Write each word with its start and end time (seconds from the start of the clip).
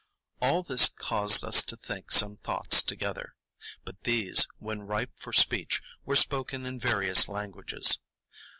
All 0.41 0.63
this 0.63 0.89
caused 0.89 1.43
us 1.45 1.61
to 1.61 1.77
think 1.77 2.09
some 2.11 2.37
thoughts 2.37 2.81
together; 2.81 3.35
but 3.85 4.01
these, 4.01 4.47
when 4.57 4.81
ripe 4.81 5.11
for 5.19 5.31
speech, 5.31 5.79
were 6.05 6.15
spoken 6.15 6.65
in 6.65 6.79
various 6.79 7.27
languages. 7.27 7.99